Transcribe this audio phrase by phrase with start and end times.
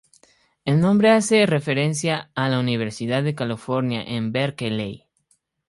[0.65, 5.05] El nombre hace referencia a la Universidad de California en Berkeley.